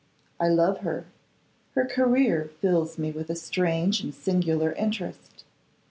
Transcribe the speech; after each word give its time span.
'I 0.39 0.47
love 0.47 0.79
her; 0.79 1.05
her 1.75 1.85
career 1.85 2.49
fills 2.59 2.97
me 2.97 3.11
with 3.11 3.29
a 3.29 3.35
strange 3.35 4.01
and 4.01 4.15
singular 4.15 4.71
interest. 4.71 5.43